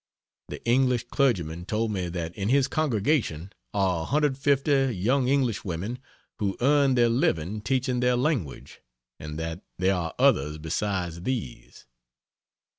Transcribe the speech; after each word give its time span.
The 0.47 0.65
English 0.65 1.09
clergyman 1.09 1.65
told 1.65 1.91
me 1.91 2.09
that 2.09 2.33
in 2.33 2.49
his 2.49 2.67
congregation 2.67 3.53
are 3.71 3.99
150 4.05 4.95
young 4.97 5.27
English 5.27 5.63
women 5.63 5.99
who 6.39 6.57
earn 6.59 6.95
their 6.95 7.07
living 7.07 7.61
teaching 7.61 7.99
their 7.99 8.15
language; 8.15 8.81
and 9.19 9.37
that 9.37 9.61
there 9.77 9.93
are 9.93 10.15
others 10.17 10.57
besides 10.57 11.21
these. 11.21 11.85